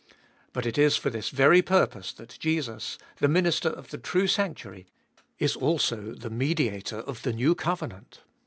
[0.51, 4.87] But it is for this very purpose that Jesus, the Minister of the true sanctuary,
[5.37, 8.21] is also the Mediator of the new covenant.